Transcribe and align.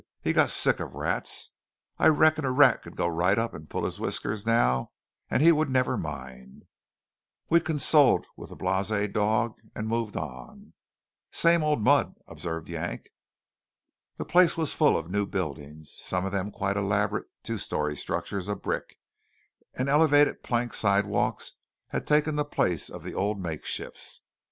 he 0.19 0.33
got 0.33 0.49
sick 0.49 0.79
of 0.79 0.95
rats. 0.95 1.51
I 1.99 2.07
reckon 2.07 2.43
a 2.43 2.51
rat 2.51 2.81
could 2.81 2.95
go 2.95 3.07
right 3.07 3.37
up 3.37 3.53
and 3.53 3.69
pull 3.69 3.85
his 3.85 3.99
whiskers 3.99 4.47
now, 4.47 4.93
and 5.29 5.43
he'd 5.43 5.53
never 5.69 5.95
mind." 5.95 6.63
We 7.51 7.59
condoled 7.59 8.25
with 8.35 8.49
the 8.49 8.57
blasé 8.57 9.13
dog, 9.13 9.59
and 9.75 9.87
moved 9.87 10.17
on. 10.17 10.73
"Same 11.29 11.61
old 11.61 11.83
mud," 11.83 12.15
observed 12.27 12.67
Yank. 12.67 13.09
The 14.17 14.25
place 14.25 14.57
was 14.57 14.73
full 14.73 14.97
of 14.97 15.11
new 15.11 15.27
buildings, 15.27 15.95
some 15.99 16.25
of 16.25 16.31
them 16.31 16.49
quite 16.49 16.77
elaborate 16.77 17.27
two 17.43 17.59
story 17.59 17.95
structures 17.95 18.47
of 18.47 18.63
brick; 18.63 18.97
and 19.75 19.87
elevated 19.87 20.41
plank 20.41 20.73
sidewalks 20.73 21.51
had 21.89 22.07
taken 22.07 22.37
the 22.37 22.43
place 22.43 22.89
of 22.89 23.03
the 23.03 23.13
old 23.13 23.39
makeshifts. 23.39 24.21